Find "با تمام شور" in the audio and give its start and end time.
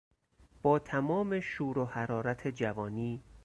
0.61-1.77